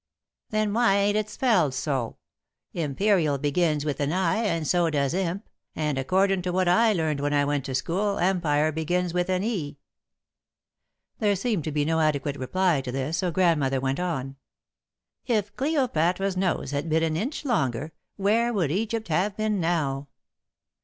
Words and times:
"Then 0.49 0.73
why 0.73 0.95
ain't 0.95 1.15
it 1.15 1.29
spelled 1.29 1.75
so? 1.75 2.17
Imperial 2.73 3.37
begins 3.37 3.85
with 3.85 3.99
an 3.99 4.11
i 4.11 4.37
and 4.37 4.67
so 4.67 4.89
does 4.89 5.13
imp, 5.13 5.47
and, 5.75 5.99
accordin' 5.99 6.41
to 6.41 6.51
what 6.51 6.67
I 6.67 6.91
learned 6.91 7.19
when 7.19 7.35
I 7.35 7.45
went 7.45 7.65
to 7.65 7.75
school, 7.75 8.17
empire 8.17 8.71
begins 8.71 9.13
with 9.13 9.29
an 9.29 9.43
e." 9.43 9.77
There 11.19 11.35
seemed 11.35 11.63
to 11.65 11.71
be 11.71 11.85
no 11.85 11.99
adequate 11.99 12.37
reply 12.37 12.81
to 12.81 12.91
this, 12.91 13.17
so 13.17 13.29
Grandmother 13.29 13.79
went 13.79 13.99
on: 13.99 14.37
"If 15.27 15.55
Cleopatra's 15.55 16.35
nose 16.35 16.71
had 16.71 16.89
been 16.89 17.03
an 17.03 17.15
inch 17.15 17.45
longer, 17.45 17.91
where 18.15 18.51
would 18.51 18.71
Egypt 18.71 19.07
have 19.09 19.37
been 19.37 19.59
now?" 19.59 20.07